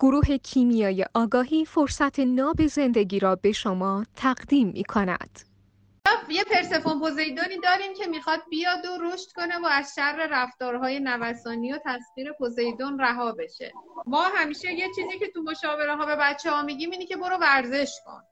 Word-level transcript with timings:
گروه 0.00 0.36
کیمیای 0.36 1.04
آگاهی 1.14 1.64
فرصت 1.64 2.20
ناب 2.20 2.66
زندگی 2.66 3.18
را 3.18 3.36
به 3.36 3.52
شما 3.52 4.04
تقدیم 4.16 4.68
می 4.68 4.84
کند. 4.84 5.40
یه 6.30 6.44
پرسفون 6.44 7.00
پوزیدونی 7.00 7.58
داریم 7.62 7.94
که 7.98 8.06
می‌خواد 8.06 8.40
بیاد 8.50 8.84
و 8.86 9.02
رشد 9.02 9.32
کنه 9.36 9.58
و 9.58 9.66
از 9.66 9.92
شر 9.96 10.28
رفتارهای 10.30 11.00
نوسانی 11.00 11.72
و 11.72 11.78
تسخیر 11.86 12.32
پوزیدون 12.32 12.98
رها 12.98 13.32
بشه. 13.32 13.72
ما 14.06 14.22
همیشه 14.34 14.72
یه 14.72 14.86
چیزی 14.96 15.18
که 15.18 15.28
تو 15.34 15.42
مشاوره 15.42 15.96
ها 15.96 16.06
به 16.06 16.16
بچه 16.16 16.50
ها 16.50 16.62
میگیم 16.62 16.90
اینی 16.90 17.06
که 17.06 17.16
برو 17.16 17.36
ورزش 17.36 17.92
کن. 18.06 18.22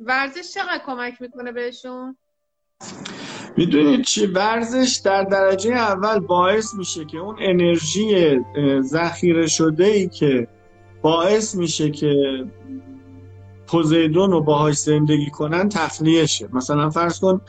ورزش 0.00 0.54
چقدر 0.54 0.82
کمک 0.86 1.22
می‌کنه 1.22 1.52
بهشون؟ 1.52 2.16
می‌دونید 3.56 4.04
چی؟ 4.04 4.26
ورزش 4.26 5.00
در 5.04 5.22
درجه 5.22 5.72
اول 5.72 6.18
باعث 6.18 6.74
میشه 6.74 7.04
که 7.04 7.18
اون 7.18 7.36
انرژی 7.40 8.38
ذخیره 8.80 9.46
شده 9.46 9.84
ای 9.84 10.08
که 10.08 10.48
باعث 11.06 11.54
میشه 11.54 11.90
که 11.90 12.44
پوزیدون 13.66 14.30
رو 14.30 14.40
باهاش 14.40 14.78
زندگی 14.78 15.30
کنن 15.30 15.68
تخلیه 15.68 16.26
شه 16.26 16.48
مثلا 16.52 16.90
فرض 16.90 17.20
کن 17.20 17.40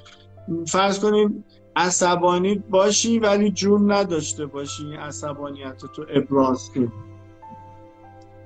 فرض 0.67 0.99
کنیم 0.99 1.43
عصبانی 1.75 2.63
باشی 2.69 3.19
ولی 3.19 3.51
جون 3.51 3.91
نداشته 3.91 4.45
باشی 4.45 4.95
عصبانیت 4.95 5.77
تو 5.95 6.05
ابراز 6.09 6.69
کنی 6.75 6.91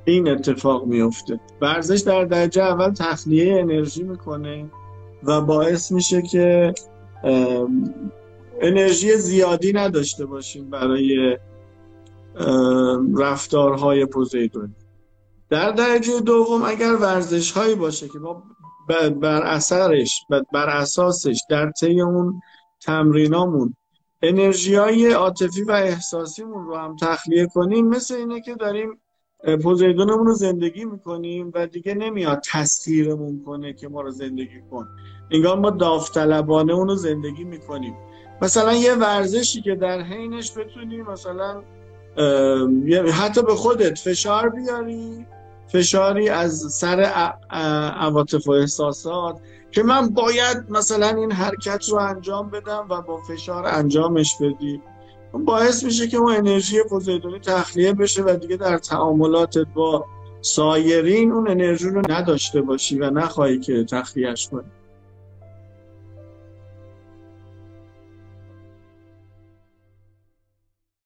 این 0.06 0.28
اتفاق 0.28 0.86
میفته. 0.86 1.40
ورزش 1.62 2.00
در 2.00 2.26
درجه 2.26 2.64
اول 2.64 2.90
تخلیه 2.90 3.60
انرژی 3.60 4.04
می‌کنه 4.04 4.66
و 5.24 5.42
باعث 5.42 5.92
میشه 5.92 6.22
که 6.22 6.74
انرژی 8.62 9.18
زیادی 9.18 9.74
نداشته 9.74 10.26
باشیم 10.26 10.70
برای 10.70 11.38
رفتارهای 13.18 14.06
پوزیدونی. 14.06 14.76
در 15.52 15.72
درجه 15.72 16.20
دوم 16.20 16.64
اگر 16.64 16.96
ورزش 16.96 17.52
هایی 17.52 17.76
باشه 17.76 18.08
که 18.08 18.20
ما 18.20 18.44
بر 19.22 19.44
اثرش 19.44 20.26
بر 20.54 20.70
اساسش 20.70 21.42
در 21.50 21.72
طی 21.72 22.02
اون 22.02 22.42
تمرینامون 22.82 23.76
انرژی 24.22 24.76
های 24.76 25.12
عاطفی 25.12 25.64
و 25.64 25.72
احساسیمون 25.72 26.66
رو 26.66 26.76
هم 26.76 26.96
تخلیه 26.96 27.48
کنیم 27.48 27.88
مثل 27.88 28.16
اینه 28.16 28.42
که 28.42 28.56
داریم 28.56 29.02
پوزیدونمون 29.64 30.26
رو 30.26 30.34
زندگی 30.34 30.86
می‌کنیم 30.86 31.52
و 31.56 31.68
دیگه 31.68 31.94
نمیاد 31.94 32.44
تستیرمون 32.52 33.44
کنه 33.46 33.74
که 33.74 33.88
ما 33.88 34.02
رو 34.02 34.12
زندگی 34.12 34.62
کن. 34.72 34.88
انگار 35.32 35.60
ما 35.60 35.70
داوطلبانه 35.70 36.74
اون 36.74 36.88
رو 36.88 36.96
زندگی 36.96 37.44
می‌کنیم. 37.44 37.96
مثلا 38.42 38.74
یه 38.74 38.96
ورزشی 38.96 39.62
که 39.62 39.76
در 39.76 40.02
حینش 40.02 40.58
بتونی 40.58 41.02
مثلا 41.02 41.64
حتی 43.14 43.42
به 43.42 43.56
خودت 43.56 44.00
فشار 44.00 44.50
بیاری 44.50 45.26
فشاری 45.72 46.30
از 46.30 46.74
سر 46.74 47.02
عواطف 47.96 48.48
و 48.48 48.52
احساسات 48.52 49.40
که 49.72 49.84
من 49.84 50.10
باید 50.10 50.58
مثلا 50.70 51.08
این 51.08 51.32
حرکت 51.32 51.90
رو 51.90 51.98
انجام 51.98 52.50
بدم 52.50 52.88
و 52.90 53.02
با 53.02 53.18
فشار 53.18 53.66
انجامش 53.66 54.36
بدی. 54.42 54.82
باعث 55.34 55.84
میشه 55.84 56.08
که 56.08 56.18
اون 56.18 56.36
انرژی 56.36 56.84
پوزیدونی 56.90 57.40
تخلیه 57.40 57.94
بشه 57.94 58.24
و 58.24 58.36
دیگه 58.36 58.58
در 58.58 58.78
تعاملاتت 58.78 59.66
با 59.74 60.06
سایرین 60.42 61.32
اون 61.32 61.48
انرژی 61.48 61.90
رو 61.90 62.02
نداشته 62.10 62.62
باشی 62.62 63.00
و 63.00 63.10
نخواهی 63.10 63.60
که 63.60 63.84
تخلیهش 63.84 64.48
کنی. 64.48 64.81